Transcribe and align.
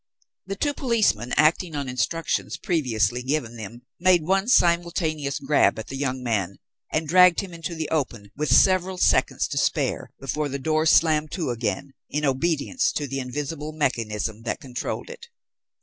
The 0.47 0.55
two 0.55 0.73
policemen, 0.73 1.31
acting 1.37 1.75
on 1.75 1.87
instructions 1.87 2.57
previously 2.57 3.21
given 3.21 3.55
them, 3.55 3.83
made 3.99 4.23
one 4.23 4.47
simultaneous 4.47 5.37
grab 5.37 5.77
at 5.77 5.89
the 5.89 5.95
young 5.95 6.23
man 6.23 6.57
and 6.91 7.07
dragged 7.07 7.41
him 7.41 7.53
into 7.53 7.75
the 7.75 7.87
open 7.89 8.31
with 8.35 8.51
several 8.51 8.97
seconds 8.97 9.47
to 9.49 9.59
spare 9.59 10.09
before 10.19 10.49
the 10.49 10.57
door 10.57 10.87
slammed 10.87 11.29
to 11.33 11.51
again, 11.51 11.93
in 12.09 12.25
obedience 12.25 12.91
to 12.93 13.05
the 13.05 13.19
invisible 13.19 13.73
mechanism 13.73 14.41
that 14.41 14.59
controlled 14.59 15.11
it. 15.11 15.27